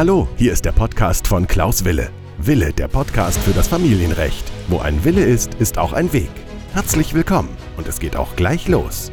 Hallo, 0.00 0.26
hier 0.38 0.54
ist 0.54 0.64
der 0.64 0.72
Podcast 0.72 1.28
von 1.28 1.46
Klaus 1.46 1.84
Wille. 1.84 2.10
Wille, 2.38 2.72
der 2.72 2.88
Podcast 2.88 3.38
für 3.40 3.50
das 3.50 3.68
Familienrecht. 3.68 4.50
Wo 4.68 4.78
ein 4.78 5.04
Wille 5.04 5.22
ist, 5.22 5.52
ist 5.56 5.76
auch 5.76 5.92
ein 5.92 6.10
Weg. 6.14 6.30
Herzlich 6.72 7.12
willkommen 7.12 7.54
und 7.76 7.86
es 7.86 8.00
geht 8.00 8.16
auch 8.16 8.34
gleich 8.34 8.66
los. 8.66 9.12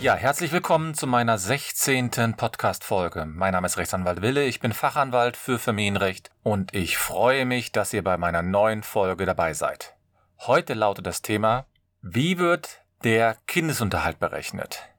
Ja, 0.00 0.14
herzlich 0.14 0.50
willkommen 0.50 0.94
zu 0.94 1.06
meiner 1.06 1.36
16. 1.36 2.36
Podcast-Folge. 2.38 3.26
Mein 3.26 3.52
Name 3.52 3.66
ist 3.66 3.76
Rechtsanwalt 3.76 4.22
Wille, 4.22 4.44
ich 4.44 4.60
bin 4.60 4.72
Fachanwalt 4.72 5.36
für 5.36 5.58
Familienrecht 5.58 6.30
und 6.42 6.74
ich 6.74 6.96
freue 6.96 7.44
mich, 7.44 7.70
dass 7.70 7.92
ihr 7.92 8.02
bei 8.02 8.16
meiner 8.16 8.40
neuen 8.40 8.82
Folge 8.82 9.26
dabei 9.26 9.52
seid. 9.52 9.94
Heute 10.38 10.72
lautet 10.72 11.06
das 11.06 11.20
Thema, 11.20 11.66
wie 12.00 12.38
wird 12.38 12.80
der 13.02 13.36
Kindesunterhalt 13.46 14.18
berechnet? 14.18 14.93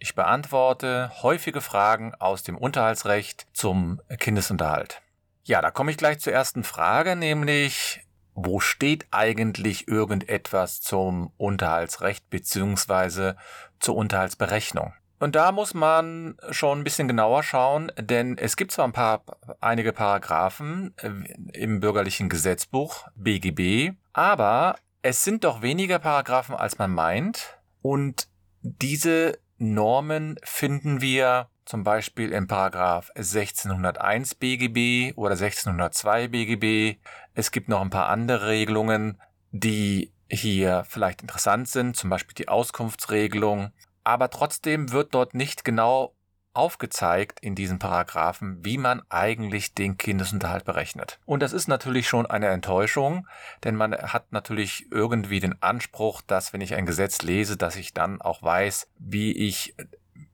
Ich 0.00 0.14
beantworte 0.14 1.10
häufige 1.22 1.60
Fragen 1.60 2.14
aus 2.14 2.44
dem 2.44 2.56
Unterhaltsrecht 2.56 3.48
zum 3.52 4.00
Kindesunterhalt. 4.18 5.02
Ja, 5.42 5.60
da 5.60 5.70
komme 5.70 5.90
ich 5.90 5.96
gleich 5.96 6.20
zur 6.20 6.32
ersten 6.32 6.62
Frage, 6.62 7.16
nämlich 7.16 8.06
wo 8.34 8.60
steht 8.60 9.06
eigentlich 9.10 9.88
irgendetwas 9.88 10.80
zum 10.80 11.32
Unterhaltsrecht 11.36 12.30
beziehungsweise 12.30 13.36
zur 13.80 13.96
Unterhaltsberechnung? 13.96 14.92
Und 15.18 15.34
da 15.34 15.50
muss 15.50 15.74
man 15.74 16.36
schon 16.50 16.78
ein 16.78 16.84
bisschen 16.84 17.08
genauer 17.08 17.42
schauen, 17.42 17.90
denn 17.98 18.38
es 18.38 18.56
gibt 18.56 18.70
zwar 18.70 18.86
ein 18.86 18.92
paar, 18.92 19.24
einige 19.60 19.92
Paragraphen 19.92 20.94
äh, 20.98 21.58
im 21.58 21.80
bürgerlichen 21.80 22.28
Gesetzbuch 22.28 23.08
BGB, 23.16 23.96
aber 24.12 24.76
es 25.02 25.24
sind 25.24 25.42
doch 25.42 25.60
weniger 25.60 25.98
Paragraphen, 25.98 26.54
als 26.54 26.78
man 26.78 26.92
meint. 26.92 27.58
Und 27.82 28.28
diese 28.62 29.38
Normen 29.58 30.36
finden 30.42 31.00
wir 31.00 31.48
zum 31.64 31.84
Beispiel 31.84 32.32
im 32.32 32.46
Paragraph 32.46 33.10
1601 33.14 34.36
BGB 34.36 35.16
oder 35.16 35.32
1602 35.32 36.28
BGB. 36.28 36.98
Es 37.34 37.50
gibt 37.50 37.68
noch 37.68 37.80
ein 37.80 37.90
paar 37.90 38.08
andere 38.08 38.48
Regelungen, 38.48 39.20
die 39.50 40.12
hier 40.30 40.84
vielleicht 40.88 41.22
interessant 41.22 41.68
sind, 41.68 41.96
zum 41.96 42.08
Beispiel 42.08 42.34
die 42.34 42.48
Auskunftsregelung. 42.48 43.72
Aber 44.04 44.30
trotzdem 44.30 44.92
wird 44.92 45.14
dort 45.14 45.34
nicht 45.34 45.64
genau 45.64 46.14
aufgezeigt 46.54 47.40
in 47.40 47.54
diesen 47.54 47.78
Paragraphen, 47.78 48.64
wie 48.64 48.78
man 48.78 49.02
eigentlich 49.08 49.74
den 49.74 49.96
Kindesunterhalt 49.96 50.64
berechnet. 50.64 51.20
Und 51.24 51.42
das 51.42 51.52
ist 51.52 51.68
natürlich 51.68 52.08
schon 52.08 52.26
eine 52.26 52.48
Enttäuschung, 52.48 53.26
denn 53.64 53.76
man 53.76 53.92
hat 53.94 54.32
natürlich 54.32 54.86
irgendwie 54.90 55.40
den 55.40 55.62
Anspruch, 55.62 56.22
dass 56.22 56.52
wenn 56.52 56.60
ich 56.60 56.74
ein 56.74 56.86
Gesetz 56.86 57.22
lese, 57.22 57.56
dass 57.56 57.76
ich 57.76 57.94
dann 57.94 58.20
auch 58.20 58.42
weiß, 58.42 58.88
wie 58.98 59.32
ich 59.32 59.74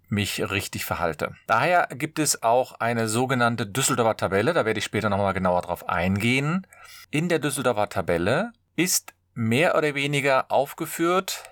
mich 0.08 0.50
richtig 0.50 0.84
verhalte. 0.84 1.34
Daher 1.46 1.88
gibt 1.90 2.18
es 2.18 2.42
auch 2.42 2.74
eine 2.74 3.08
sogenannte 3.08 3.66
Düsseldorfer 3.66 4.16
Tabelle, 4.16 4.52
da 4.52 4.64
werde 4.64 4.78
ich 4.78 4.84
später 4.84 5.10
nochmal 5.10 5.34
genauer 5.34 5.62
drauf 5.62 5.88
eingehen. 5.88 6.66
In 7.10 7.28
der 7.28 7.38
Düsseldorfer 7.38 7.88
Tabelle 7.88 8.52
ist 8.76 9.14
mehr 9.34 9.76
oder 9.76 9.94
weniger 9.94 10.50
aufgeführt, 10.50 11.42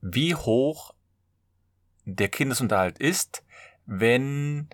wie 0.00 0.34
hoch 0.34 0.94
der 2.04 2.28
Kindesunterhalt 2.28 2.98
ist, 2.98 3.44
wenn 3.86 4.68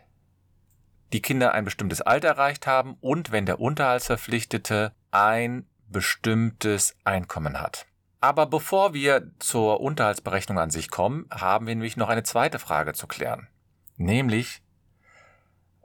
die 1.13 1.23
Kinder 1.23 1.55
ein 1.55 1.65
bestimmtes 1.65 2.03
Alter 2.03 2.29
erreicht 2.29 2.67
haben 2.67 2.97
und 3.01 3.33
wenn 3.33 3.47
der 3.47 3.61
Unterhaltsverpflichtete 3.61 4.93
ein 5.11 5.67
bestimmtes 5.89 6.97
Einkommen 7.05 7.61
hat. 7.61 7.87
Aber 8.21 8.47
bevor 8.47 8.95
wir 8.95 9.31
zur 9.39 9.81
Unterhaltsberechnung 9.81 10.59
an 10.59 10.71
sich 10.71 10.91
kommen, 10.91 11.27
haben 11.31 11.67
wir 11.67 11.75
nämlich 11.75 11.97
noch 11.97 12.09
eine 12.09 12.25
zweite 12.25 12.59
Frage 12.59 12.93
zu 12.93 13.07
klären. 13.07 13.49
Nämlich, 13.97 14.61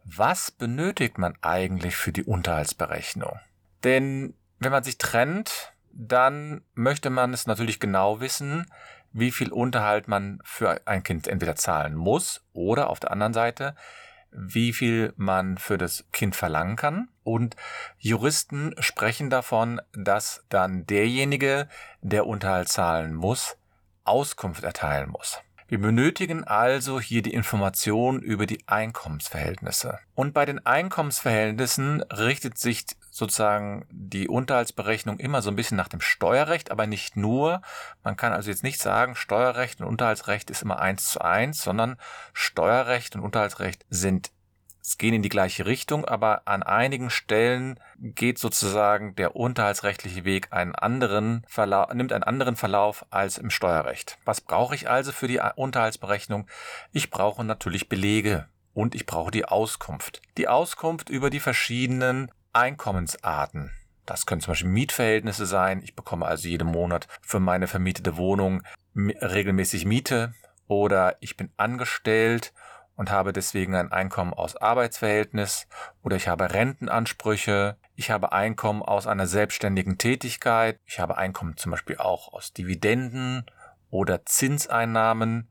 was 0.03 0.51
benötigt 0.51 1.17
man 1.17 1.37
eigentlich 1.41 1.95
für 1.95 2.11
die 2.11 2.23
Unterhaltsberechnung? 2.23 3.39
Denn 3.83 4.33
wenn 4.59 4.71
man 4.71 4.83
sich 4.83 4.97
trennt, 4.97 5.73
dann 5.91 6.63
möchte 6.73 7.09
man 7.09 7.33
es 7.33 7.45
natürlich 7.45 7.79
genau 7.79 8.19
wissen, 8.19 8.65
wie 9.13 9.31
viel 9.31 9.51
Unterhalt 9.51 10.07
man 10.07 10.39
für 10.43 10.81
ein 10.85 11.03
Kind 11.03 11.27
entweder 11.27 11.55
zahlen 11.55 11.95
muss 11.95 12.43
oder 12.51 12.89
auf 12.89 12.99
der 12.99 13.11
anderen 13.11 13.33
Seite, 13.33 13.75
wie 14.31 14.73
viel 14.73 15.13
man 15.15 15.57
für 15.57 15.77
das 15.77 16.05
Kind 16.11 16.35
verlangen 16.35 16.75
kann. 16.75 17.09
Und 17.23 17.55
Juristen 17.99 18.73
sprechen 18.79 19.29
davon, 19.29 19.79
dass 19.93 20.43
dann 20.49 20.85
derjenige, 20.87 21.69
der 22.01 22.25
Unterhalt 22.25 22.67
zahlen 22.67 23.13
muss, 23.13 23.57
Auskunft 24.03 24.63
erteilen 24.63 25.09
muss. 25.09 25.39
Wir 25.67 25.79
benötigen 25.79 26.43
also 26.43 26.99
hier 26.99 27.21
die 27.21 27.33
Information 27.33 28.21
über 28.21 28.45
die 28.45 28.61
Einkommensverhältnisse. 28.67 29.97
Und 30.13 30.33
bei 30.33 30.45
den 30.45 30.63
Einkommensverhältnissen 30.65 32.01
richtet 32.03 32.57
sich 32.57 32.85
sozusagen 33.13 33.85
die 33.91 34.27
Unterhaltsberechnung 34.27 35.19
immer 35.19 35.43
so 35.43 35.51
ein 35.51 35.55
bisschen 35.55 35.77
nach 35.77 35.87
dem 35.87 36.01
Steuerrecht, 36.01 36.71
aber 36.71 36.87
nicht 36.87 37.15
nur. 37.15 37.61
Man 38.03 38.17
kann 38.17 38.33
also 38.33 38.49
jetzt 38.49 38.63
nicht 38.63 38.81
sagen, 38.81 39.15
Steuerrecht 39.15 39.79
und 39.79 39.87
Unterhaltsrecht 39.87 40.49
ist 40.49 40.63
immer 40.63 40.79
eins 40.79 41.11
zu 41.11 41.21
eins, 41.21 41.61
sondern 41.61 41.97
Steuerrecht 42.33 43.15
und 43.15 43.21
Unterhaltsrecht 43.21 43.85
sind 43.91 44.31
es 44.81 44.97
gehen 44.97 45.13
in 45.13 45.21
die 45.21 45.29
gleiche 45.29 45.65
Richtung, 45.65 46.03
aber 46.03 46.41
an 46.45 46.61
einigen 46.61 47.09
Stellen 47.09 47.79
geht 47.99 48.37
sozusagen 48.37 49.15
der 49.15 49.33
unterhaltsrechtliche 49.35 50.25
Weg 50.25 50.51
einen 50.51 50.75
anderen 50.75 51.45
Verlauf, 51.47 51.93
nimmt 51.93 52.11
einen 52.11 52.23
anderen 52.23 52.57
Verlauf 52.57 53.05
als 53.09 53.37
im 53.37 53.49
Steuerrecht. 53.49 54.17
Was 54.25 54.41
brauche 54.41 54.75
ich 54.75 54.89
also 54.89 55.13
für 55.13 55.29
die 55.29 55.39
Unterhaltsberechnung? 55.55 56.47
Ich 56.91 57.11
brauche 57.11 57.45
natürlich 57.45 57.87
Belege 57.87 58.49
und 58.73 58.93
ich 58.93 59.05
brauche 59.05 59.31
die 59.31 59.45
Auskunft. 59.45 60.21
Die 60.37 60.49
Auskunft 60.49 61.09
über 61.09 61.29
die 61.29 61.39
verschiedenen 61.39 62.29
Einkommensarten. 62.53 63.71
Das 64.05 64.25
können 64.25 64.41
zum 64.41 64.51
Beispiel 64.51 64.69
Mietverhältnisse 64.69 65.45
sein. 65.45 65.81
Ich 65.81 65.95
bekomme 65.95 66.25
also 66.25 66.47
jeden 66.47 66.67
Monat 66.67 67.07
für 67.21 67.39
meine 67.39 67.67
vermietete 67.67 68.17
Wohnung 68.17 68.63
regelmäßig 68.95 69.85
Miete 69.85 70.33
oder 70.67 71.17
ich 71.19 71.37
bin 71.37 71.51
angestellt 71.57 72.53
und 72.95 73.11
habe 73.11 73.33
deswegen 73.33 73.75
ein 73.75 73.91
Einkommen 73.91 74.33
aus 74.33 74.55
Arbeitsverhältnis 74.55 75.67
oder 76.03 76.15
ich 76.15 76.27
habe 76.27 76.53
Rentenansprüche, 76.53 77.77
ich 77.95 78.11
habe 78.11 78.31
Einkommen 78.33 78.83
aus 78.83 79.07
einer 79.07 79.27
selbstständigen 79.27 79.97
Tätigkeit, 79.97 80.79
ich 80.85 80.99
habe 80.99 81.17
Einkommen 81.17 81.57
zum 81.57 81.71
Beispiel 81.71 81.97
auch 81.97 82.33
aus 82.33 82.53
Dividenden 82.53 83.45
oder 83.89 84.25
Zinseinnahmen. 84.25 85.49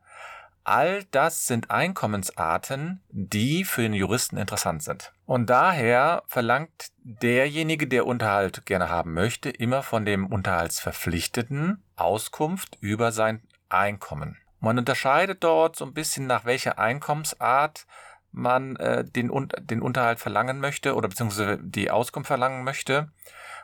All 0.64 1.02
das 1.10 1.46
sind 1.46 1.70
Einkommensarten, 1.70 3.02
die 3.10 3.64
für 3.64 3.82
den 3.82 3.94
Juristen 3.94 4.36
interessant 4.36 4.82
sind. 4.82 5.12
Und 5.26 5.50
daher 5.50 6.22
verlangt 6.26 6.92
derjenige, 6.98 7.88
der 7.88 8.06
Unterhalt 8.06 8.64
gerne 8.64 8.88
haben 8.88 9.12
möchte, 9.12 9.50
immer 9.50 9.82
von 9.82 10.04
dem 10.04 10.26
Unterhaltsverpflichteten 10.26 11.82
Auskunft 11.96 12.78
über 12.80 13.10
sein 13.10 13.42
Einkommen. 13.68 14.38
Man 14.60 14.78
unterscheidet 14.78 15.42
dort 15.42 15.74
so 15.74 15.84
ein 15.84 15.94
bisschen 15.94 16.28
nach 16.28 16.44
welcher 16.44 16.78
Einkommensart 16.78 17.86
man 18.30 18.76
äh, 18.76 19.04
den, 19.04 19.30
den 19.60 19.82
Unterhalt 19.82 20.20
verlangen 20.20 20.60
möchte 20.60 20.94
oder 20.94 21.08
beziehungsweise 21.08 21.58
die 21.60 21.90
Auskunft 21.90 22.28
verlangen 22.28 22.62
möchte. 22.62 23.10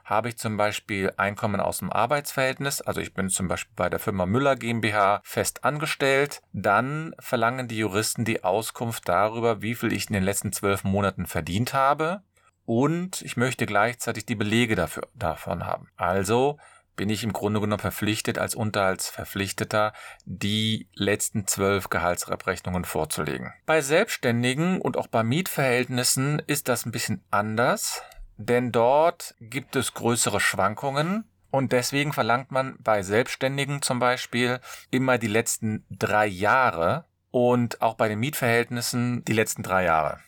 Habe 0.09 0.31
ich 0.31 0.39
zum 0.39 0.57
Beispiel 0.57 1.13
Einkommen 1.19 1.61
aus 1.61 1.81
dem 1.81 1.93
Arbeitsverhältnis, 1.93 2.81
also 2.81 2.99
ich 3.03 3.13
bin 3.13 3.29
zum 3.29 3.47
Beispiel 3.47 3.75
bei 3.77 3.91
der 3.91 3.99
Firma 3.99 4.25
Müller 4.25 4.57
GmbH 4.57 5.21
fest 5.23 5.65
angestellt, 5.65 6.41
dann 6.55 7.15
verlangen 7.19 7.69
die 7.69 7.77
Juristen 7.77 8.25
die 8.25 8.43
Auskunft 8.43 9.07
darüber, 9.07 9.61
wie 9.61 9.75
viel 9.75 9.93
ich 9.93 10.09
in 10.09 10.15
den 10.15 10.23
letzten 10.23 10.51
zwölf 10.51 10.83
Monaten 10.83 11.27
verdient 11.27 11.75
habe 11.75 12.23
und 12.65 13.21
ich 13.21 13.37
möchte 13.37 13.67
gleichzeitig 13.67 14.25
die 14.25 14.35
Belege 14.35 14.77
dafür, 14.77 15.09
davon 15.15 15.67
haben. 15.67 15.91
Also 15.97 16.57
bin 16.97 17.11
ich 17.11 17.23
im 17.23 17.35
Grunde 17.35 17.61
genommen 17.61 17.79
verpflichtet, 17.79 18.39
als 18.39 18.55
Unterhaltsverpflichteter 18.55 19.93
die 20.25 20.89
letzten 20.95 21.47
zwölf 21.47 21.91
Gehaltsabrechnungen 21.91 22.87
vorzulegen. 22.87 23.53
Bei 23.67 23.83
Selbstständigen 23.83 24.81
und 24.81 24.97
auch 24.97 25.07
bei 25.07 25.23
Mietverhältnissen 25.23 26.43
ist 26.47 26.69
das 26.69 26.87
ein 26.87 26.93
bisschen 26.93 27.23
anders, 27.31 28.03
denn 28.39 28.73
dort 28.73 29.35
gibt 29.41 29.77
es 29.77 29.93
größere 29.95 30.41
Schwankungen. 30.41 31.25
Und 31.51 31.73
deswegen 31.73 32.13
verlangt 32.13 32.53
man 32.53 32.77
bei 32.81 33.03
Selbstständigen 33.03 33.83
zum 33.83 33.99
Beispiel 33.99 34.61
immer 34.91 35.19
die 35.19 35.29
letzten 35.29 35.85
drei 35.91 36.27
Jahre 36.27 37.07
und 37.31 37.83
auch 37.83 37.95
bei 37.95 38.09
den 38.09 38.21
Mietverhältnissen 38.21 39.25
die 39.25 39.33
letzten 39.33 39.63
drei 39.63 39.85
Jahre. 39.85 40.21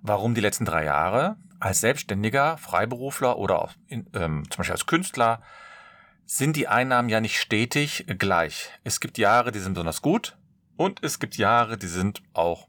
Warum 0.00 0.34
die 0.34 0.40
letzten 0.40 0.64
drei 0.64 0.84
Jahre? 0.84 1.36
Als 1.60 1.80
Selbstständiger, 1.80 2.56
Freiberufler 2.56 3.36
oder 3.36 3.60
auch 3.60 3.72
in, 3.88 4.08
ähm, 4.14 4.44
zum 4.48 4.58
Beispiel 4.58 4.72
als 4.72 4.86
Künstler 4.86 5.42
sind 6.24 6.56
die 6.56 6.68
Einnahmen 6.68 7.08
ja 7.08 7.20
nicht 7.20 7.38
stetig 7.38 8.06
gleich. 8.18 8.70
Es 8.84 9.00
gibt 9.00 9.18
Jahre, 9.18 9.50
die 9.50 9.58
sind 9.58 9.74
besonders 9.74 10.02
gut 10.02 10.36
und 10.76 11.02
es 11.02 11.18
gibt 11.18 11.36
Jahre, 11.36 11.76
die 11.76 11.88
sind 11.88 12.22
auch 12.32 12.68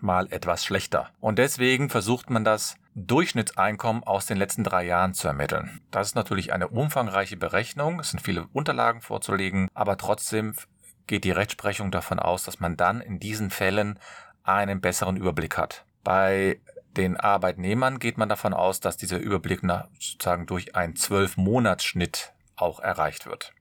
mal 0.00 0.32
etwas 0.32 0.64
schlechter. 0.64 1.10
Und 1.18 1.38
deswegen 1.38 1.90
versucht 1.90 2.30
man 2.30 2.44
das 2.44 2.76
Durchschnittseinkommen 2.94 4.04
aus 4.04 4.26
den 4.26 4.36
letzten 4.36 4.64
drei 4.64 4.84
Jahren 4.84 5.14
zu 5.14 5.28
ermitteln. 5.28 5.80
Das 5.90 6.08
ist 6.08 6.14
natürlich 6.14 6.52
eine 6.52 6.68
umfangreiche 6.68 7.36
Berechnung, 7.36 8.00
es 8.00 8.10
sind 8.10 8.20
viele 8.20 8.46
Unterlagen 8.52 9.00
vorzulegen, 9.00 9.68
aber 9.74 9.96
trotzdem 9.96 10.54
geht 11.06 11.24
die 11.24 11.30
Rechtsprechung 11.30 11.90
davon 11.90 12.18
aus, 12.18 12.44
dass 12.44 12.60
man 12.60 12.76
dann 12.76 13.00
in 13.00 13.18
diesen 13.18 13.50
Fällen 13.50 13.98
einen 14.42 14.80
besseren 14.80 15.16
Überblick 15.16 15.56
hat. 15.56 15.84
Bei 16.02 16.60
den 16.96 17.16
Arbeitnehmern 17.16 17.98
geht 17.98 18.18
man 18.18 18.28
davon 18.28 18.52
aus, 18.52 18.80
dass 18.80 18.96
dieser 18.96 19.18
Überblick 19.18 19.60
sozusagen 19.98 20.46
durch 20.46 20.74
einen 20.74 20.96
Zwölf-Monats-Schnitt 20.96 22.32
auch 22.56 22.80
erreicht 22.80 23.26
wird. 23.26 23.52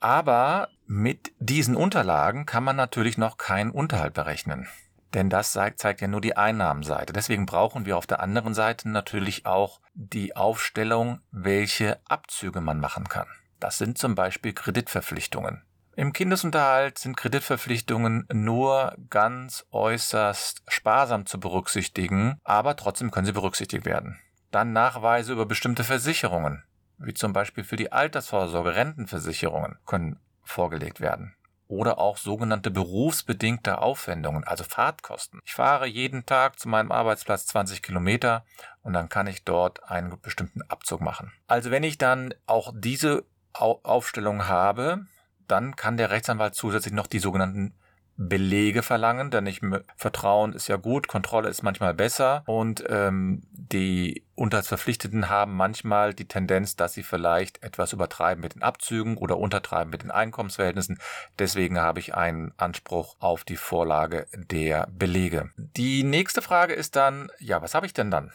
Aber 0.00 0.68
mit 0.86 1.32
diesen 1.40 1.74
Unterlagen 1.74 2.46
kann 2.46 2.62
man 2.62 2.76
natürlich 2.76 3.18
noch 3.18 3.36
keinen 3.36 3.70
Unterhalt 3.70 4.14
berechnen. 4.14 4.68
Denn 5.14 5.30
das 5.30 5.52
zeigt, 5.52 5.82
ja 5.82 6.08
nur 6.08 6.20
die 6.20 6.36
Einnahmenseite. 6.36 7.12
Deswegen 7.12 7.46
brauchen 7.46 7.86
wir 7.86 7.96
auf 7.96 8.06
der 8.06 8.20
anderen 8.20 8.54
Seite 8.54 8.88
natürlich 8.88 9.46
auch 9.46 9.80
die 9.94 10.36
Aufstellung, 10.36 11.20
welche 11.30 11.98
Abzüge 12.06 12.60
man 12.60 12.78
machen 12.78 13.08
kann. 13.08 13.26
Das 13.58 13.78
sind 13.78 13.98
zum 13.98 14.14
Beispiel 14.14 14.52
Kreditverpflichtungen. 14.52 15.62
Im 15.96 16.12
Kindesunterhalt 16.12 16.98
sind 16.98 17.16
Kreditverpflichtungen 17.16 18.28
nur 18.32 18.94
ganz 19.10 19.66
äußerst 19.72 20.62
sparsam 20.68 21.26
zu 21.26 21.40
berücksichtigen, 21.40 22.38
aber 22.44 22.76
trotzdem 22.76 23.10
können 23.10 23.26
sie 23.26 23.32
berücksichtigt 23.32 23.84
werden. 23.84 24.20
Dann 24.52 24.72
Nachweise 24.72 25.32
über 25.32 25.44
bestimmte 25.44 25.82
Versicherungen, 25.82 26.62
wie 26.98 27.14
zum 27.14 27.32
Beispiel 27.32 27.64
für 27.64 27.76
die 27.76 27.90
Altersvorsorge, 27.90 28.76
Rentenversicherungen, 28.76 29.78
können 29.86 30.20
vorgelegt 30.44 31.00
werden 31.00 31.34
oder 31.68 31.98
auch 31.98 32.16
sogenannte 32.16 32.70
berufsbedingte 32.70 33.80
Aufwendungen, 33.80 34.44
also 34.44 34.64
Fahrtkosten. 34.64 35.40
Ich 35.44 35.54
fahre 35.54 35.86
jeden 35.86 36.26
Tag 36.26 36.58
zu 36.58 36.68
meinem 36.68 36.90
Arbeitsplatz 36.90 37.46
20 37.46 37.82
Kilometer 37.82 38.44
und 38.82 38.94
dann 38.94 39.08
kann 39.08 39.26
ich 39.26 39.44
dort 39.44 39.84
einen 39.84 40.18
bestimmten 40.20 40.62
Abzug 40.62 41.00
machen. 41.00 41.32
Also 41.46 41.70
wenn 41.70 41.82
ich 41.82 41.98
dann 41.98 42.34
auch 42.46 42.72
diese 42.74 43.24
Aufstellung 43.52 44.48
habe, 44.48 45.06
dann 45.46 45.76
kann 45.76 45.96
der 45.96 46.10
Rechtsanwalt 46.10 46.54
zusätzlich 46.54 46.94
noch 46.94 47.06
die 47.06 47.18
sogenannten 47.18 47.74
Belege 48.20 48.82
verlangen, 48.82 49.30
denn 49.30 49.46
ich 49.46 49.60
Vertrauen 49.96 50.52
ist 50.52 50.66
ja 50.66 50.76
gut, 50.76 51.06
Kontrolle 51.06 51.48
ist 51.48 51.62
manchmal 51.62 51.94
besser 51.94 52.42
und 52.46 52.84
ähm, 52.88 53.42
die 53.52 54.24
Unterhaltsverpflichteten 54.34 55.28
haben 55.28 55.54
manchmal 55.54 56.14
die 56.14 56.26
Tendenz, 56.26 56.74
dass 56.74 56.94
sie 56.94 57.04
vielleicht 57.04 57.62
etwas 57.62 57.92
übertreiben 57.92 58.42
mit 58.42 58.56
den 58.56 58.62
Abzügen 58.62 59.16
oder 59.16 59.38
untertreiben 59.38 59.90
mit 59.90 60.02
den 60.02 60.10
Einkommensverhältnissen. 60.10 60.98
Deswegen 61.38 61.78
habe 61.78 62.00
ich 62.00 62.16
einen 62.16 62.52
Anspruch 62.56 63.14
auf 63.20 63.44
die 63.44 63.56
Vorlage 63.56 64.26
der 64.34 64.88
Belege. 64.90 65.50
Die 65.56 66.02
nächste 66.02 66.42
Frage 66.42 66.74
ist 66.74 66.96
dann, 66.96 67.30
ja, 67.38 67.62
was 67.62 67.74
habe 67.74 67.86
ich 67.86 67.94
denn 67.94 68.10
dann? 68.10 68.32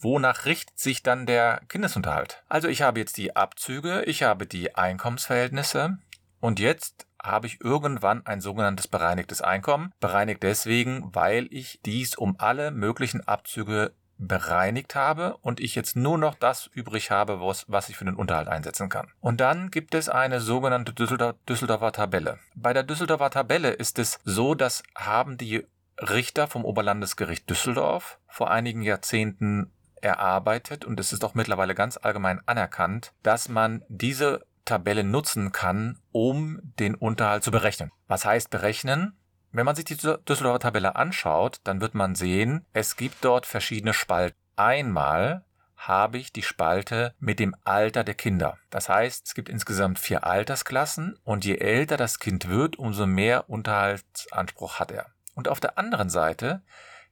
wonach 0.00 0.44
richtet 0.44 0.78
sich 0.78 1.02
dann 1.02 1.26
der 1.26 1.62
Kindesunterhalt? 1.68 2.44
Also 2.48 2.68
ich 2.68 2.82
habe 2.82 3.00
jetzt 3.00 3.16
die 3.16 3.36
Abzüge, 3.36 4.04
ich 4.04 4.22
habe 4.22 4.46
die 4.46 4.76
Einkommensverhältnisse 4.76 5.98
und 6.40 6.60
jetzt 6.60 7.06
habe 7.22 7.46
ich 7.46 7.60
irgendwann 7.60 8.26
ein 8.26 8.40
sogenanntes 8.40 8.88
bereinigtes 8.88 9.40
Einkommen. 9.40 9.92
Bereinigt 10.00 10.42
deswegen, 10.42 11.10
weil 11.14 11.48
ich 11.50 11.80
dies 11.84 12.16
um 12.16 12.36
alle 12.38 12.70
möglichen 12.70 13.26
Abzüge 13.26 13.92
bereinigt 14.18 14.94
habe 14.94 15.36
und 15.38 15.58
ich 15.58 15.74
jetzt 15.74 15.96
nur 15.96 16.16
noch 16.16 16.34
das 16.36 16.68
übrig 16.68 17.10
habe, 17.10 17.40
was, 17.40 17.64
was 17.68 17.88
ich 17.88 17.96
für 17.96 18.04
den 18.04 18.14
Unterhalt 18.14 18.48
einsetzen 18.48 18.88
kann. 18.88 19.10
Und 19.20 19.40
dann 19.40 19.70
gibt 19.70 19.94
es 19.94 20.08
eine 20.08 20.40
sogenannte 20.40 20.92
Düsseldorfer, 20.92 21.38
Düsseldorfer 21.48 21.92
Tabelle. 21.92 22.38
Bei 22.54 22.72
der 22.72 22.84
Düsseldorfer 22.84 23.30
Tabelle 23.30 23.70
ist 23.70 23.98
es 23.98 24.20
so, 24.24 24.54
dass 24.54 24.82
haben 24.94 25.38
die 25.38 25.66
Richter 25.98 26.46
vom 26.46 26.64
Oberlandesgericht 26.64 27.48
Düsseldorf 27.50 28.18
vor 28.28 28.50
einigen 28.50 28.82
Jahrzehnten 28.82 29.72
erarbeitet 30.00 30.84
und 30.84 30.98
es 30.98 31.12
ist 31.12 31.24
auch 31.24 31.34
mittlerweile 31.34 31.74
ganz 31.74 31.96
allgemein 31.96 32.40
anerkannt, 32.46 33.12
dass 33.22 33.48
man 33.48 33.84
diese 33.88 34.44
Tabelle 34.64 35.04
nutzen 35.04 35.52
kann, 35.52 35.98
um 36.12 36.60
den 36.78 36.94
Unterhalt 36.94 37.44
zu 37.44 37.50
berechnen. 37.50 37.90
Was 38.06 38.24
heißt 38.24 38.50
berechnen? 38.50 39.16
Wenn 39.50 39.66
man 39.66 39.76
sich 39.76 39.84
die 39.84 39.96
Düsseldorfer 39.96 40.60
Tabelle 40.60 40.96
anschaut, 40.96 41.60
dann 41.64 41.80
wird 41.80 41.94
man 41.94 42.14
sehen, 42.14 42.64
es 42.72 42.96
gibt 42.96 43.24
dort 43.24 43.44
verschiedene 43.46 43.92
Spalten. 43.92 44.38
Einmal 44.56 45.44
habe 45.76 46.18
ich 46.18 46.32
die 46.32 46.42
Spalte 46.42 47.14
mit 47.18 47.38
dem 47.38 47.54
Alter 47.64 48.04
der 48.04 48.14
Kinder. 48.14 48.56
Das 48.70 48.88
heißt, 48.88 49.26
es 49.26 49.34
gibt 49.34 49.48
insgesamt 49.48 49.98
vier 49.98 50.24
Altersklassen 50.24 51.18
und 51.24 51.44
je 51.44 51.56
älter 51.56 51.96
das 51.96 52.18
Kind 52.18 52.48
wird, 52.48 52.76
umso 52.76 53.06
mehr 53.06 53.50
Unterhaltsanspruch 53.50 54.78
hat 54.78 54.92
er. 54.92 55.06
Und 55.34 55.48
auf 55.48 55.60
der 55.60 55.78
anderen 55.78 56.08
Seite 56.08 56.62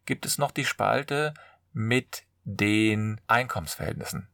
gibt 0.06 0.24
es 0.24 0.38
noch 0.38 0.50
die 0.50 0.64
Spalte 0.64 1.34
mit 1.72 2.24
den 2.44 3.20
Einkommensverhältnissen. 3.26 4.28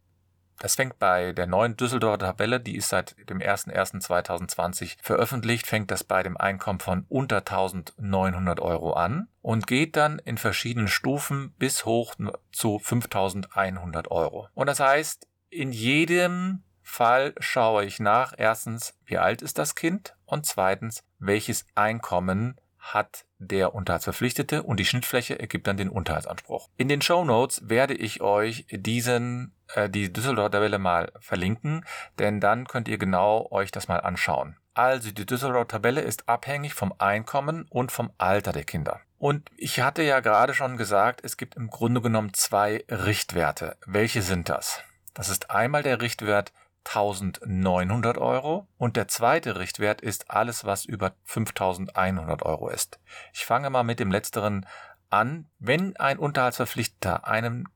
Das 0.59 0.77
fängt 0.77 0.99
bei 0.99 1.33
der 1.33 1.47
neuen 1.47 1.77
Düsseldorfer 1.77 2.19
Tabelle, 2.19 2.61
die 2.61 2.77
ist 2.77 2.89
seit 2.89 3.17
dem 3.29 3.39
01.01.2020 3.41 4.97
veröffentlicht, 5.03 5.67
fängt 5.67 5.91
das 5.91 6.03
bei 6.03 6.23
dem 6.23 6.37
Einkommen 6.37 6.81
von 6.81 7.05
unter 7.09 7.39
1900 7.39 8.61
Euro 8.61 8.95
an 8.95 9.29
und 9.43 9.67
geht 9.67 9.97
dann 9.97 10.19
in 10.19 10.39
verschiedenen 10.39 10.89
Stufen 10.89 11.53
bis 11.59 11.85
hoch 11.85 12.15
zu 12.53 12.79
5100 12.79 14.11
Euro. 14.11 14.49
Und 14.55 14.67
das 14.67 14.81
heißt, 14.81 15.27
in 15.51 15.73
jedem 15.73 16.63
Fall 16.83 17.35
schaue 17.39 17.85
ich 17.85 18.01
nach, 18.01 18.33
erstens, 18.37 18.95
wie 19.05 19.19
alt 19.19 19.43
ist 19.43 19.59
das 19.59 19.75
Kind 19.75 20.15
und 20.25 20.47
zweitens, 20.47 21.03
welches 21.19 21.67
Einkommen 21.75 22.57
hat 22.95 23.25
der 23.39 23.75
Unterhaltsverpflichtete 23.75 24.63
und 24.63 24.81
die 24.81 24.85
Schnittfläche 24.85 25.39
ergibt 25.39 25.67
dann 25.67 25.77
den 25.77 25.89
Unterhaltsanspruch. 25.89 26.69
In 26.77 26.89
den 26.89 27.03
Show 27.03 27.25
Notes 27.25 27.69
werde 27.69 27.95
ich 27.95 28.21
euch 28.21 28.67
diesen 28.71 29.55
äh, 29.75 29.89
die 29.91 30.13
Düsseldorfer 30.13 30.53
Tabelle 30.53 30.79
mal 30.79 31.13
verlinken, 31.21 31.85
denn 32.19 32.41
dann 32.41 32.67
könnt 32.67 32.89
ihr 32.89 32.99
genau 32.99 33.49
euch 33.51 33.71
das 33.71 33.89
mal 33.89 34.01
anschauen. 34.01 34.57
Also 34.75 35.11
die 35.11 35.27
Düsseldorfer 35.27 35.69
Tabelle 35.69 36.03
ist 36.03 36.29
abhängig 36.29 36.75
vom 36.75 36.95
Einkommen 36.99 37.67
und 37.71 37.93
vom 37.93 38.11
Alter 38.19 38.53
der 38.53 38.65
Kinder. 38.65 39.01
Und 39.19 39.51
ich 39.57 39.81
hatte 39.81 40.03
ja 40.03 40.21
gerade 40.21 40.55
schon 40.55 40.77
gesagt, 40.77 41.21
es 41.25 41.37
gibt 41.37 41.57
im 41.57 41.71
Grunde 41.71 42.01
genommen 42.01 42.35
zwei 42.35 42.85
Richtwerte. 42.91 43.77
Welche 43.87 44.23
sind 44.23 44.49
das? 44.49 44.83
Das 45.15 45.31
ist 45.31 45.51
einmal 45.51 45.83
der 45.83 46.03
Richtwert 46.03 46.53
1900 46.87 48.19
Euro 48.19 48.69
und 48.79 48.97
der 48.97 49.09
zweite 49.09 49.59
Richtwert 49.59 50.01
ist 50.01 50.31
alles, 50.31 50.65
was 50.65 50.85
über 50.85 51.15
5100 51.25 52.43
Euro 52.43 52.69
ist. 52.69 53.01
Ich 53.33 53.45
fange 53.45 53.71
mal 53.71 53.83
mit 53.83 54.01
dem 54.01 54.11
letzteren 54.11 54.67
an. 55.11 55.49
Wenn 55.59 55.97
ein 55.97 56.19
Unterhaltsverpflichteter 56.19 57.27
einem 57.27 57.67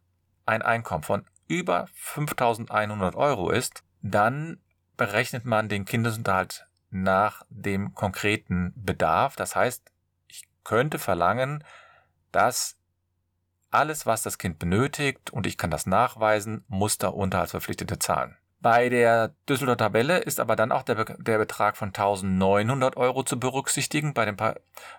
ein 0.47 0.63
Einkommen 0.63 1.03
von 1.03 1.27
über 1.49 1.89
5100 1.95 3.15
Euro 3.17 3.51
ist, 3.51 3.83
dann 4.03 4.61
berechnet 4.97 5.45
man 5.45 5.69
den 5.69 5.85
Kindesunterhalt 5.85 6.67
nach 6.91 7.43
dem 7.49 7.95
konkreten 7.95 8.73
Bedarf. 8.77 9.37
Das 9.37 9.57
heißt, 9.57 9.91
ich 10.29 10.49
könnte 10.65 10.99
verlangen, 10.99 11.65
dass 12.33 12.77
alles, 13.71 14.07
was 14.07 14.23
das 14.23 14.39
Kind 14.39 14.59
benötigt, 14.59 15.31
und 15.31 15.47
ich 15.47 15.57
kann 15.57 15.71
das 15.71 15.87
nachweisen, 15.87 16.65
muss 16.69 16.99
der 16.99 17.15
Unterhaltsverpflichtete 17.15 17.99
zahlen. 17.99 18.37
Bei 18.61 18.89
der 18.91 19.35
Düsseldorfer 19.49 19.79
Tabelle 19.79 20.19
ist 20.19 20.39
aber 20.39 20.55
dann 20.55 20.71
auch 20.71 20.83
der, 20.83 20.95
Be 20.97 21.17
der 21.19 21.39
Betrag 21.39 21.77
von 21.77 21.89
1900 21.89 22.97
Euro 22.97 23.23
zu 23.23 23.41
berücksichtigen 23.41 24.13
bei 24.13 24.27
dem 24.27 24.37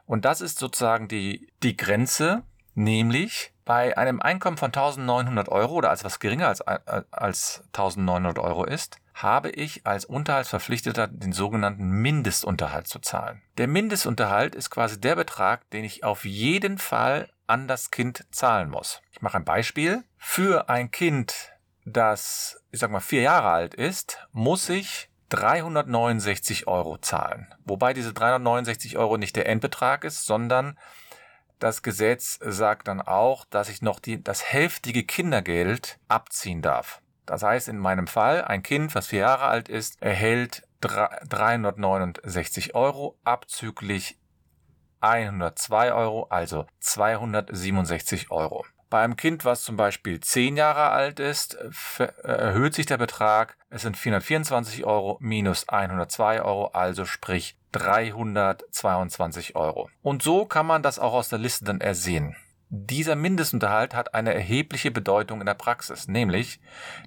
und 0.05 0.25
das 0.25 0.41
ist 0.41 0.57
sozusagen 0.57 1.07
die, 1.07 1.47
die 1.61 1.77
Grenze, 1.77 2.43
nämlich 2.73 3.53
bei 3.65 3.97
einem 3.97 4.21
Einkommen 4.21 4.57
von 4.57 4.67
1900 4.67 5.49
Euro 5.49 5.75
oder 5.75 5.91
als 5.91 6.03
was 6.03 6.19
geringer 6.19 6.47
als, 6.47 6.61
als 6.61 7.63
1900 7.67 8.39
Euro 8.39 8.65
ist, 8.65 8.97
habe 9.13 9.49
ich 9.49 9.85
als 9.85 10.05
Unterhaltsverpflichteter 10.05 11.07
den 11.07 11.31
sogenannten 11.31 11.89
Mindestunterhalt 11.89 12.87
zu 12.87 12.99
zahlen. 12.99 13.41
Der 13.57 13.67
Mindestunterhalt 13.67 14.55
ist 14.55 14.71
quasi 14.71 14.99
der 14.99 15.15
Betrag, 15.15 15.69
den 15.69 15.83
ich 15.83 16.03
auf 16.03 16.25
jeden 16.25 16.77
Fall 16.77 17.29
an 17.47 17.67
das 17.67 17.91
Kind 17.91 18.25
zahlen 18.31 18.69
muss. 18.69 19.01
Ich 19.11 19.21
mache 19.21 19.37
ein 19.37 19.45
Beispiel. 19.45 20.03
Für 20.17 20.69
ein 20.69 20.89
Kind 20.89 21.50
das, 21.85 22.61
ich 22.71 22.79
sag 22.79 22.91
mal, 22.91 22.99
vier 22.99 23.21
Jahre 23.21 23.49
alt 23.49 23.73
ist, 23.73 24.27
muss 24.31 24.69
ich 24.69 25.09
369 25.29 26.67
Euro 26.67 26.97
zahlen. 26.97 27.53
Wobei 27.63 27.93
diese 27.93 28.13
369 28.13 28.97
Euro 28.97 29.17
nicht 29.17 29.35
der 29.35 29.47
Endbetrag 29.47 30.03
ist, 30.03 30.25
sondern 30.25 30.77
das 31.59 31.83
Gesetz 31.83 32.39
sagt 32.41 32.87
dann 32.87 33.01
auch, 33.01 33.45
dass 33.45 33.69
ich 33.69 33.81
noch 33.81 33.99
die, 33.99 34.23
das 34.23 34.43
hälftige 34.43 35.03
Kindergeld 35.03 35.99
abziehen 36.07 36.61
darf. 36.61 37.01
Das 37.25 37.43
heißt, 37.43 37.67
in 37.69 37.77
meinem 37.77 38.07
Fall, 38.07 38.43
ein 38.43 38.63
Kind, 38.63 38.93
was 38.95 39.07
vier 39.07 39.19
Jahre 39.19 39.45
alt 39.45 39.69
ist, 39.69 40.01
erhält 40.01 40.63
369 40.81 42.73
Euro 42.75 43.17
abzüglich 43.23 44.17
102 45.01 45.93
Euro, 45.93 46.27
also 46.29 46.65
267 46.79 48.31
Euro. 48.31 48.65
Bei 48.91 49.03
einem 49.05 49.15
Kind, 49.15 49.45
was 49.45 49.63
zum 49.63 49.77
Beispiel 49.77 50.19
10 50.19 50.57
Jahre 50.57 50.89
alt 50.89 51.21
ist, 51.21 51.57
äh, 51.97 52.03
erhöht 52.23 52.73
sich 52.73 52.85
der 52.87 52.97
Betrag. 52.97 53.55
Es 53.69 53.83
sind 53.83 53.95
424 53.95 54.83
Euro 54.83 55.17
minus 55.21 55.69
102 55.69 56.41
Euro, 56.41 56.67
also 56.73 57.05
sprich 57.05 57.57
322 57.71 59.55
Euro. 59.55 59.89
Und 60.01 60.23
so 60.23 60.45
kann 60.45 60.65
man 60.65 60.83
das 60.83 60.99
auch 60.99 61.13
aus 61.13 61.29
der 61.29 61.39
Liste 61.39 61.63
dann 61.63 61.79
ersehen. 61.79 62.35
Dieser 62.67 63.15
Mindestunterhalt 63.15 63.95
hat 63.95 64.13
eine 64.13 64.33
erhebliche 64.33 64.91
Bedeutung 64.91 65.39
in 65.39 65.45
der 65.45 65.53
Praxis, 65.53 66.09
nämlich 66.09 66.59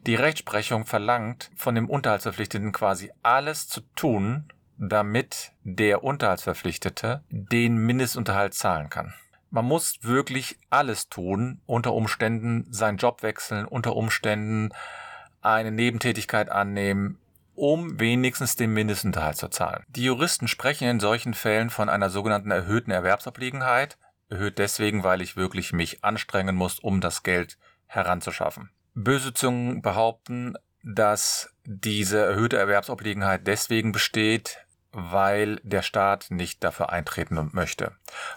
die 0.06 0.14
Rechtsprechung 0.14 0.86
verlangt 0.86 1.50
von 1.54 1.74
dem 1.74 1.90
Unterhaltsverpflichteten 1.90 2.72
quasi 2.72 3.12
alles 3.22 3.68
zu 3.68 3.82
tun, 3.94 4.48
damit 4.78 5.52
der 5.64 6.02
Unterhaltsverpflichtete 6.02 7.24
den 7.28 7.76
Mindestunterhalt 7.76 8.54
zahlen 8.54 8.88
kann. 8.88 9.12
Man 9.54 9.66
muss 9.66 9.98
wirklich 10.02 10.58
alles 10.68 11.08
tun, 11.08 11.60
unter 11.64 11.94
Umständen 11.94 12.66
seinen 12.72 12.96
Job 12.96 13.22
wechseln, 13.22 13.66
unter 13.66 13.94
Umständen 13.94 14.70
eine 15.42 15.70
Nebentätigkeit 15.70 16.50
annehmen, 16.50 17.20
um 17.54 18.00
wenigstens 18.00 18.56
den 18.56 18.72
Mindestunterhalt 18.72 19.36
zu 19.36 19.46
zahlen. 19.46 19.84
Die 19.86 20.02
Juristen 20.02 20.48
sprechen 20.48 20.88
in 20.88 20.98
solchen 20.98 21.34
Fällen 21.34 21.70
von 21.70 21.88
einer 21.88 22.10
sogenannten 22.10 22.50
erhöhten 22.50 22.90
Erwerbsobliegenheit, 22.90 23.96
erhöht 24.28 24.58
deswegen, 24.58 25.04
weil 25.04 25.22
ich 25.22 25.36
wirklich 25.36 25.72
mich 25.72 26.02
anstrengen 26.02 26.56
muss, 26.56 26.80
um 26.80 27.00
das 27.00 27.22
Geld 27.22 27.56
heranzuschaffen. 27.86 28.70
Böse 28.94 29.34
Zungen 29.34 29.82
behaupten, 29.82 30.54
dass 30.82 31.54
diese 31.64 32.18
erhöhte 32.18 32.58
Erwerbsobliegenheit 32.58 33.46
deswegen 33.46 33.92
besteht, 33.92 34.63
weil 34.94 35.60
der 35.62 35.82
Staat 35.82 36.26
nicht 36.30 36.64
dafür 36.64 36.90
eintreten 36.90 37.50
möchte. 37.52 37.92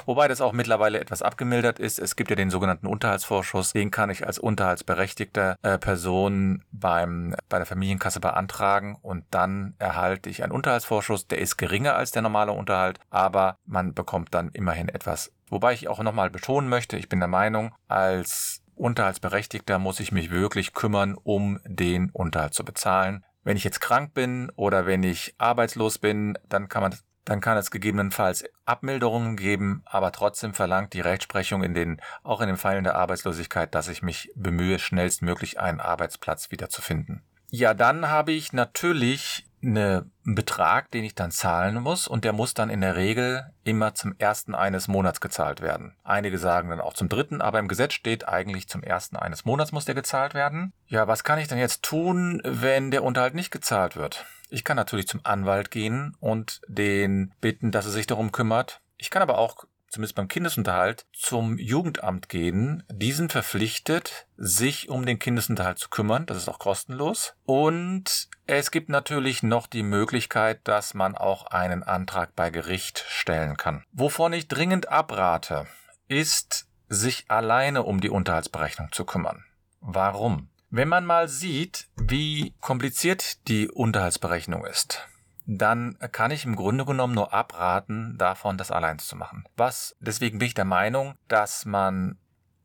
Wobei 0.06 0.28
das 0.28 0.42
auch 0.42 0.54
mittlerweile 0.54 1.00
etwas 1.00 1.22
abgemildert 1.22 1.80
ist. 1.80 2.00
Es 2.00 2.16
gibt 2.16 2.30
ja 2.30 2.36
den 2.36 2.50
sogenannten 2.50 2.88
Unterhaltsvorschuss. 2.88 3.74
Den 3.74 3.92
kann 3.92 4.10
ich 4.10 4.26
als 4.26 4.40
unterhaltsberechtigter 4.40 5.58
äh, 5.62 5.78
Person 5.78 6.64
beim, 6.72 7.36
bei 7.50 7.58
der 7.58 7.66
Familienkasse 7.66 8.20
beantragen 8.20 8.98
und 9.02 9.26
dann 9.32 9.76
erhalte 9.80 10.30
ich 10.30 10.44
einen 10.44 10.52
Unterhaltsvorschuss. 10.52 11.28
Der 11.28 11.40
ist 11.40 11.58
geringer 11.58 11.96
als 11.96 12.12
der 12.12 12.22
normale 12.22 12.52
Unterhalt, 12.52 13.00
aber 13.10 13.58
man 13.66 13.94
bekommt 13.94 14.34
dann 14.34 14.50
immerhin 14.50 14.90
etwas. 14.90 15.32
Wobei 15.50 15.74
ich 15.74 15.88
auch 15.88 16.02
nochmal 16.02 16.30
betonen 16.30 16.70
möchte, 16.70 16.98
ich 16.98 17.08
bin 17.08 17.20
der 17.20 17.30
Meinung, 17.30 17.74
als 17.88 18.62
Unterhaltsberechtigter 18.78 19.80
muss 19.80 20.00
ich 20.00 20.12
mich 20.12 20.30
wirklich 20.30 20.74
kümmern, 20.74 21.16
um 21.24 21.60
den 21.66 22.10
Unterhalt 22.12 22.54
zu 22.54 22.64
bezahlen. 22.64 23.26
Wenn 23.48 23.56
ich 23.56 23.63
jetzt 23.63 23.80
krank 23.80 24.13
bin 24.13 24.51
oder 24.58 24.86
wenn 24.86 25.04
ich 25.04 25.34
arbeitslos 25.38 26.00
bin, 26.00 26.38
dann 26.50 26.68
kann 26.68 26.82
man 26.82 26.94
dann 27.24 27.39
kann 27.39 27.58
es 27.58 27.72
gegebenenfalls 27.72 28.44
Abmilderungen 28.66 29.38
geben, 29.38 29.84
aber 29.86 30.12
trotzdem 30.12 30.54
verlangt 30.54 30.92
die 30.92 31.00
Rechtsprechung 31.00 31.63
in 31.63 31.74
den, 31.74 32.01
auch 32.24 32.42
in 32.42 32.48
den 32.48 32.58
Fällen 32.58 32.84
der 32.84 32.96
Arbeitslosigkeit, 32.96 33.74
dass 33.74 33.88
ich 33.88 34.01
mich 34.01 34.34
bemühe, 34.36 34.80
schnellstmöglich 34.80 35.62
einen 35.62 35.80
Arbeitsplatz 35.80 36.51
wiederzufinden. 36.51 37.24
Ja, 37.50 37.74
dann 37.74 38.10
habe 38.10 38.34
ich 38.34 38.51
natürlich 38.51 39.47
eine, 39.62 40.10
einen 40.26 40.36
Betrag, 40.36 40.92
den 40.92 41.04
ich 41.04 41.16
dann 41.16 41.32
zahlen 41.32 41.82
muss 41.82 42.08
und 42.08 42.24
der 42.24 42.34
muss 42.34 42.54
dann 42.54 42.70
in 42.70 42.82
der 42.82 42.96
Regel 42.96 43.52
immer 43.64 43.96
zum 43.96 44.14
ersten 44.18 44.56
eines 44.56 44.88
Monats 44.88 45.22
gezahlt 45.22 45.62
werden. 45.62 45.96
Einige 46.04 46.38
sagen 46.38 46.70
dann 46.70 46.80
auch 46.80 46.94
zum 46.94 47.10
dritten, 47.10 47.42
aber 47.42 47.60
im 47.60 47.68
Gesetz 47.68 47.94
steht 47.94 48.28
eigentlich 48.28 48.68
zum 48.68 48.84
ersten 48.84 49.16
eines 49.18 49.46
Monats 49.46 49.72
muss 49.72 49.86
der 49.86 49.96
gezahlt 49.96 50.34
werden. 50.34 50.74
Ja, 50.88 51.08
was 51.08 51.24
kann 51.24 51.40
ich 51.40 51.48
denn 51.48 51.58
jetzt 51.58 51.84
tun, 51.84 52.42
wenn 52.44 52.92
der 52.92 53.04
Unterhalt 53.04 53.34
nicht 53.34 53.52
gezahlt 53.52 53.96
wird? 53.96 54.26
Ich 54.50 54.64
kann 54.64 54.78
natürlich 54.78 55.08
zum 55.08 55.22
Anwalt 55.24 55.72
gehen 55.72 56.16
und 56.20 56.62
den 56.68 57.34
bitten, 57.42 57.72
dass 57.72 57.86
er 57.86 57.92
sich 57.92 58.08
darum 58.08 58.32
kümmert. 58.32 58.82
Ich 58.98 59.10
kann 59.10 59.22
aber 59.22 59.38
auch 59.38 59.66
zumindest 59.98 60.16
beim 60.16 60.27
Kindesunterhalt, 60.27 61.08
zum 61.12 61.58
Jugendamt 61.58 62.30
gehen. 62.30 62.84
Die 62.92 63.13
sind 63.13 63.32
verpflichtet, 63.32 64.27
sich 64.38 64.89
um 64.89 65.08
den 65.08 65.18
Kindesunterhalt 65.18 65.80
zu 65.80 65.89
kümmern. 65.89 66.27
Das 66.27 66.38
ist 66.38 66.48
auch 66.48 66.60
kostenlos. 66.60 67.34
Und 67.46 68.30
es 68.46 68.70
gibt 68.70 68.89
natürlich 68.89 69.42
noch 69.42 69.66
die 69.66 69.82
Möglichkeit, 69.82 70.60
dass 70.66 70.94
man 70.94 71.16
auch 71.16 71.48
einen 71.48 71.82
Antrag 71.82 72.36
bei 72.36 72.51
Gericht 72.51 73.04
stellen 73.10 73.58
kann. 73.58 73.84
Wovon 73.92 74.34
ich 74.34 74.48
dringend 74.48 74.89
abrate, 74.89 75.66
ist, 76.08 76.68
sich 76.89 77.25
alleine 77.27 77.82
um 77.82 78.00
die 78.00 78.12
Unterhaltsberechnung 78.12 78.92
zu 78.92 79.04
kümmern. 79.04 79.46
Warum? 79.82 80.50
Wenn 80.70 80.89
man 80.89 81.06
mal 81.06 81.27
sieht, 81.27 81.88
wie 81.96 82.54
kompliziert 82.62 83.48
die 83.48 83.68
Unterhaltsberechnung 83.68 84.63
ist, 84.63 85.08
dann 85.48 85.98
kann 86.12 86.32
ich 86.32 86.46
im 86.46 86.58
Grunde 86.58 86.86
genommen 86.86 87.16
nur 87.16 87.34
abraten, 87.34 88.18
davon 88.18 88.58
das 88.58 88.70
allein 88.70 89.00
zu 89.00 89.16
machen. 89.16 89.46
Was, 89.56 89.96
deswegen 90.00 90.39
bin 90.39 90.48
ich 90.48 90.54
der 90.54 90.66
Meinung, 90.66 91.16
dass 91.30 91.66
man 91.66 92.18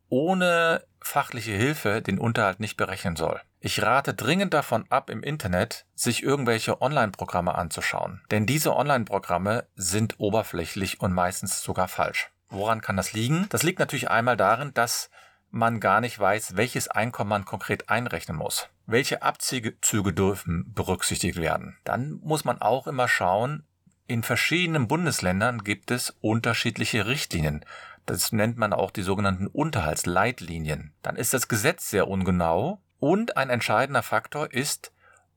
ohne 0.09 0.85
fachliche 1.01 1.53
Hilfe 1.53 2.03
den 2.03 2.19
Unterhalt 2.19 2.61
nicht 2.61 2.77
berechnen 2.77 3.17
soll. 3.17 3.41
Ich 3.61 3.81
rate 3.81 4.15
dringend 4.15 4.53
davon 4.53 4.85
ab, 4.91 5.09
im 5.09 5.23
Internet 5.23 5.87
sich 5.95 6.25
irgendwelche 6.25 6.83
Online-Programme 6.83 7.55
anzuschauen. 7.55 8.21
Denn 8.33 8.45
diese 8.45 8.75
Online-Programme 8.75 9.67
sind 9.77 10.19
oberflächlich 10.19 11.01
und 11.01 11.13
meistens 11.13 11.63
sogar 11.63 11.87
falsch. 11.87 12.33
Woran 12.49 12.81
kann 12.81 12.97
das 12.97 13.13
liegen? 13.13 13.47
Das 13.51 13.63
liegt 13.63 13.79
natürlich 13.79 14.11
einmal 14.11 14.37
darin, 14.37 14.75
dass 14.75 15.09
man 15.51 15.79
gar 15.79 16.01
nicht 16.01 16.19
weiß, 16.19 16.57
welches 16.57 16.89
Einkommen 16.89 17.31
man 17.31 17.45
konkret 17.45 17.89
einrechnen 17.89 18.37
muss. 18.37 18.69
Welche 18.87 19.23
Abzüge 19.23 19.73
dürfen 20.13 20.73
berücksichtigt 20.75 21.37
werden? 21.37 21.77
Dann 21.85 22.21
muss 22.23 22.45
man 22.45 22.61
auch 22.61 22.87
immer 22.87 23.09
schauen, 23.09 23.65
in 24.07 24.23
verschiedenen 24.23 24.89
Bundesländern 24.89 25.63
gibt 25.63 25.91
es 25.91 26.11
unterschiedliche 26.21 27.07
Richtlinien. 27.07 27.65
Das 28.05 28.33
nennt 28.33 28.59
man 28.59 28.73
auch 28.73 28.91
die 28.91 29.03
sogenannten 29.03 29.47
Unterhaltsleitlinien. 29.47 30.93
Dann 31.03 31.17
ist 31.17 31.33
das 31.33 31.49
Gesetz 31.49 31.89
sehr 31.89 32.09
ungenau 32.09 32.81
und 32.99 33.37
ein 33.37 33.49
entscheidender 33.49 34.03
Faktor 34.03 34.53
ist, 34.53 34.93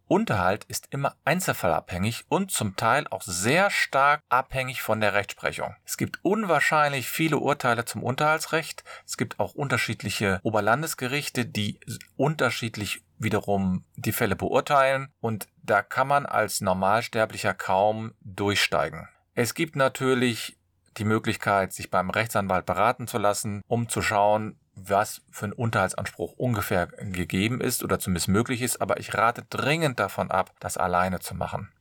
Unterhalt 0.08 0.66
ist 0.66 0.88
immer 0.92 1.16
einzelfallabhängig 1.25 2.25
und 2.30 2.52
zum 2.52 2.75
Teil 2.75 3.08
auch 3.10 3.24
sehr 3.24 3.72
stark 3.72 4.22
abhängig 4.30 4.84
von 4.84 5.02
der 5.02 5.16
Rechtsprechung. 5.16 5.75
Es 5.84 5.98
gibt 5.98 6.20
unwahrscheinlich 6.22 7.10
viele 7.10 7.40
Urteile 7.40 7.86
zum 7.86 8.04
Unterhaltsrecht. 8.04 8.84
Es 9.08 9.18
gibt 9.18 9.40
auch 9.40 9.56
unterschiedliche 9.56 10.40
Oberlandesgerichte, 10.44 11.48
die 11.48 11.80
unterschiedlich 12.18 13.02
wiederum 13.17 13.86
die 13.95 14.12
Fälle 14.12 14.36
beurteilen 14.36 15.10
und 15.19 15.48
da 15.63 15.81
kann 15.81 16.07
man 16.07 16.25
als 16.25 16.62
Normalsterblicher 16.62 17.53
kaum 17.53 18.13
durchsteigen. 18.22 19.07
Es 19.34 19.53
gibt 19.53 19.75
natürlich 19.75 20.57
die 20.98 21.05
Möglichkeit, 21.05 21.74
sich 21.74 21.89
beim 21.89 22.10
Rechtsanwalt 22.10 22.65
beraten 22.65 23.07
zu 23.07 23.17
lassen, 23.17 23.62
um 23.67 23.89
zu 23.89 24.01
schauen, 24.01 24.57
was 24.75 25.22
für 25.31 25.45
ein 25.45 25.53
Unterhaltsanspruch 25.53 26.34
ungefähr 26.34 26.88
gegeben 26.88 27.62
ist 27.62 27.84
oder 27.84 28.00
zumindest 28.00 28.27
möglich 28.27 28.62
ist, 28.62 28.81
aber 28.81 29.00
ich 29.00 29.13
rate 29.13 29.43
dringend 29.50 30.00
davon 30.00 30.31
ab, 30.31 30.51
das 30.60 30.77
alleine 30.77 31.19
zu 31.19 31.34
machen. 31.36 31.72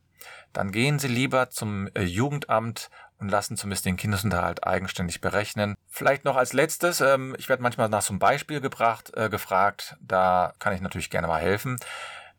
Dann 0.53 0.71
gehen 0.71 0.99
Sie 1.01 1.09
lieber 1.09 1.51
zum 1.51 1.89
äh, 1.95 2.03
Jugendamt 2.03 2.89
und 3.19 3.29
lassen 3.29 3.57
zumindest 3.57 3.87
den 3.87 3.97
Kindesunterhalt 3.97 4.65
eigenständig 4.65 5.21
berechnen. 5.21 5.74
Vielleicht 5.97 6.25
noch 6.25 6.35
als 6.35 6.53
letztes, 6.53 7.01
ähm, 7.01 7.37
ich 7.39 7.49
werde 7.49 7.63
manchmal 7.63 7.89
nach 7.89 8.03
so 8.03 8.11
einem 8.11 8.19
Beispiel 8.19 8.61
gebracht, 8.61 9.13
äh, 9.17 9.29
gefragt, 9.29 9.95
da 10.01 10.53
kann 10.59 10.75
ich 10.75 10.81
natürlich 10.81 11.09
gerne 11.09 11.29
mal 11.29 11.41
helfen. 11.41 11.79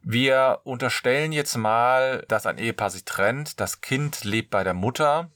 Wir 0.01 0.59
unterstellen 0.65 1.31
jetzt 1.31 1.55
mal, 1.55 2.25
dass 2.27 2.47
ein 2.47 2.57
Ehepaar 2.57 2.89
sich 2.89 3.05
trennt, 3.05 3.61
das 3.61 3.79
Kind 3.79 4.25
lebt 4.25 4.49
bei 4.49 4.65
der 4.65 4.73
Mutter 4.73 5.29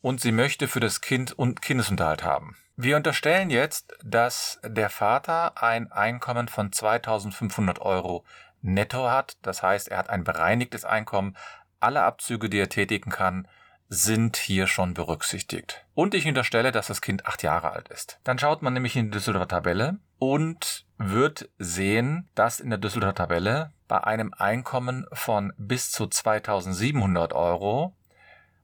und 0.00 0.20
sie 0.20 0.32
möchte 0.32 0.66
für 0.66 0.80
das 0.80 1.00
Kind 1.00 1.30
und 1.30 1.62
Kindesunterhalt 1.62 2.24
haben. 2.24 2.56
Wir 2.74 2.96
unterstellen 2.96 3.50
jetzt, 3.50 3.96
dass 4.02 4.58
der 4.64 4.90
Vater 4.90 5.62
ein 5.62 5.92
Einkommen 5.92 6.48
von 6.48 6.72
2500 6.72 7.78
Euro 7.80 8.24
netto 8.62 9.08
hat. 9.08 9.36
Das 9.42 9.62
heißt, 9.62 9.86
er 9.86 9.98
hat 9.98 10.10
ein 10.10 10.24
bereinigtes 10.24 10.84
Einkommen. 10.84 11.36
Alle 11.78 12.02
Abzüge, 12.02 12.48
die 12.48 12.58
er 12.58 12.68
tätigen 12.68 13.12
kann, 13.12 13.46
sind 13.88 14.36
hier 14.36 14.66
schon 14.66 14.94
berücksichtigt. 14.94 15.84
Und 15.94 16.14
ich 16.14 16.26
unterstelle, 16.26 16.72
dass 16.72 16.88
das 16.88 17.00
Kind 17.00 17.26
acht 17.26 17.42
Jahre 17.42 17.72
alt 17.72 17.88
ist. 17.88 18.18
Dann 18.24 18.38
schaut 18.38 18.62
man 18.62 18.74
nämlich 18.74 18.96
in 18.96 19.06
die 19.06 19.10
Düsseldorfer 19.12 19.48
Tabelle 19.48 19.98
und 20.18 20.84
wird 20.98 21.48
sehen, 21.58 22.28
dass 22.34 22.60
in 22.60 22.70
der 22.70 22.78
Düsseldorfer 22.78 23.14
Tabelle 23.14 23.72
bei 23.86 24.04
einem 24.04 24.34
Einkommen 24.36 25.06
von 25.12 25.52
bis 25.56 25.90
zu 25.90 26.06
2700 26.06 27.32
Euro 27.32 27.94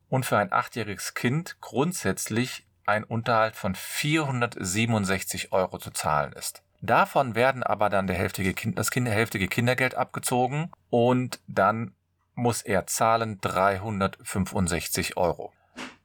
und 0.09 0.27
für 0.27 0.37
ein 0.37 0.53
achtjähriges 0.53 1.15
Kind 1.15 1.57
grundsätzlich 1.61 2.67
ein 2.87 3.05
Unterhalt 3.05 3.57
von 3.57 3.75
467 3.75 5.53
Euro 5.53 5.79
zu 5.79 5.91
zahlen 5.91 6.33
ist. 6.35 6.63
Davon 6.83 7.35
werden 7.35 7.63
aber 7.63 7.89
dann 7.89 8.07
der 8.07 8.17
hälftige 8.17 8.53
kind, 8.53 8.79
das 8.79 8.91
kind, 8.91 9.09
hälftige 9.09 9.49
Kindergeld 9.49 9.95
abgezogen 9.95 10.71
und 10.91 11.41
dann 11.47 11.95
muss 12.35 12.63
er 12.63 12.87
zahlen 12.87 13.41
365 13.41 15.17
Euro. 15.17 15.53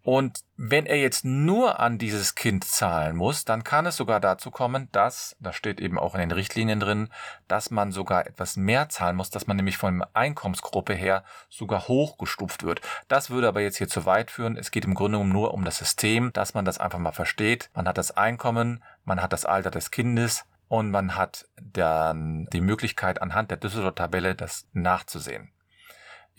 Und 0.01 0.39
wenn 0.55 0.85
er 0.85 0.97
jetzt 0.97 1.25
nur 1.25 1.79
an 1.79 1.97
dieses 1.97 2.33
Kind 2.33 2.63
zahlen 2.63 3.15
muss, 3.15 3.43
dann 3.45 3.63
kann 3.63 3.85
es 3.85 3.97
sogar 3.97 4.19
dazu 4.19 4.49
kommen, 4.49 4.87
dass, 4.91 5.35
das 5.39 5.55
steht 5.55 5.81
eben 5.81 5.99
auch 5.99 6.15
in 6.15 6.21
den 6.21 6.31
Richtlinien 6.31 6.79
drin, 6.79 7.09
dass 7.47 7.69
man 7.69 7.91
sogar 7.91 8.25
etwas 8.25 8.55
mehr 8.55 8.87
zahlen 8.89 9.17
muss, 9.17 9.29
dass 9.29 9.45
man 9.45 9.57
nämlich 9.57 9.77
von 9.77 9.99
der 9.99 10.09
Einkommensgruppe 10.13 10.93
her 10.93 11.23
sogar 11.49 11.87
hochgestuft 11.87 12.63
wird. 12.63 12.81
Das 13.07 13.29
würde 13.29 13.49
aber 13.49 13.61
jetzt 13.61 13.77
hier 13.77 13.89
zu 13.89 14.05
weit 14.05 14.31
führen. 14.31 14.57
Es 14.57 14.71
geht 14.71 14.85
im 14.85 14.95
Grunde 14.95 15.17
genommen 15.17 15.33
nur 15.33 15.53
um 15.53 15.65
das 15.65 15.77
System, 15.77 16.31
dass 16.33 16.53
man 16.53 16.65
das 16.65 16.79
einfach 16.79 16.99
mal 16.99 17.11
versteht. 17.11 17.69
Man 17.75 17.87
hat 17.87 17.97
das 17.97 18.09
Einkommen, 18.09 18.83
man 19.03 19.21
hat 19.21 19.33
das 19.33 19.45
Alter 19.45 19.69
des 19.69 19.91
Kindes 19.91 20.45
und 20.69 20.91
man 20.91 21.17
hat 21.17 21.45
dann 21.61 22.47
die 22.53 22.61
Möglichkeit 22.61 23.21
anhand 23.21 23.51
der 23.51 23.57
Düsseldorf-Tabelle 23.57 24.33
das 24.33 24.65
nachzusehen. 24.71 25.51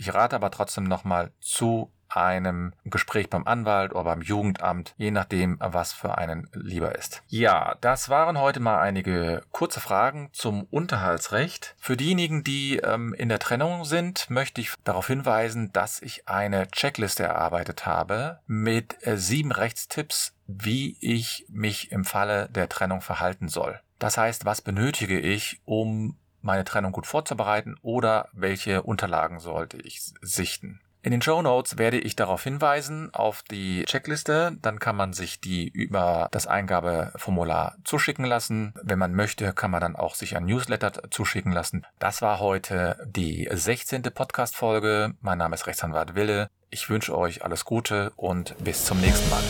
Ich 0.01 0.15
rate 0.15 0.35
aber 0.35 0.51
trotzdem 0.51 0.85
nochmal 0.85 1.31
zu 1.41 1.93
einem 2.09 2.73
Gespräch 2.87 3.29
beim 3.29 3.47
Anwalt 3.47 3.93
oder 3.93 4.05
beim 4.05 4.23
Jugendamt, 4.23 4.95
je 4.97 5.11
nachdem, 5.11 5.59
was 5.61 5.93
für 5.93 6.17
einen 6.17 6.49
lieber 6.55 6.95
ist. 6.95 7.23
Ja, 7.29 7.77
das 7.83 8.09
waren 8.09 8.39
heute 8.39 8.61
mal 8.61 8.81
einige 8.81 9.43
kurze 9.53 9.79
Fragen 9.79 10.31
zum 10.33 10.65
Unterhaltsrecht. 10.71 11.75
Für 11.77 11.99
diejenigen, 11.99 12.43
die 12.45 12.79
ähm, 12.79 13.13
in 13.13 13.29
der 13.29 13.41
Trennung 13.41 13.85
sind, 13.85 14.31
möchte 14.31 14.63
ich 14.63 14.73
darauf 14.85 15.07
hinweisen, 15.07 15.71
dass 15.75 16.01
ich 16.01 16.27
eine 16.27 16.69
Checkliste 16.71 17.25
erarbeitet 17.25 17.85
habe 17.85 18.41
mit 18.47 19.07
äh, 19.07 19.19
sieben 19.19 19.53
Rechtstipps, 19.53 20.35
wie 20.47 20.97
ich 21.03 21.45
mich 21.51 21.93
im 21.93 22.07
Falle 22.07 22.49
der 22.49 22.71
Trennung 22.71 23.03
verhalten 23.03 23.49
soll. 23.49 23.79
Das 23.99 24.17
heißt, 24.17 24.47
was 24.47 24.63
benötige 24.63 25.21
ich, 25.21 25.61
um 25.67 26.17
meine 26.43 26.65
Trennung 26.65 26.93
gut 26.93 27.07
vorzubereiten 27.07 27.77
oder 27.83 28.29
welche 28.33 28.83
Unterlagen 28.83 29.41
sollte 29.41 29.79
ich 29.79 30.01
sichten. 30.21 30.81
In 31.03 31.13
den 31.13 31.23
Show 31.23 31.41
Notes 31.41 31.79
werde 31.79 31.99
ich 31.99 32.15
darauf 32.15 32.45
hinweisen, 32.45 33.09
auf 33.15 33.43
die 33.51 33.85
Checkliste. 33.87 34.59
Dann 34.61 34.79
kann 34.79 34.97
man 34.97 35.15
sich 35.15 35.41
die 35.41 35.67
über 35.67 36.29
das 36.31 36.47
Eingabeformular 36.47 37.77
zuschicken 37.85 38.27
lassen. 38.27 38.75
Wenn 38.83 38.99
man 38.99 39.15
möchte, 39.15 39.55
kann 39.55 39.71
man 39.71 39.81
dann 39.81 39.97
auch 39.97 40.15
sich 40.15 40.37
ein 40.37 40.45
Newsletter 40.45 41.11
zuschicken 41.11 41.53
lassen. 41.53 41.87
Das 41.99 42.21
war 42.21 42.39
heute 42.39 42.99
die 43.07 43.49
16. 43.51 44.03
Podcast-Folge. 44.03 45.15
Mein 45.23 45.39
Name 45.39 45.55
ist 45.55 45.67
Rechtsanwalt 45.67 46.15
Wille. 46.15 46.51
Ich 46.69 46.91
wünsche 46.91 47.17
euch 47.17 47.45
alles 47.45 47.65
Gute 47.65 48.13
und 48.17 48.55
bis 48.63 48.85
zum 48.85 49.01
nächsten 49.01 49.31
Mal. 49.31 49.43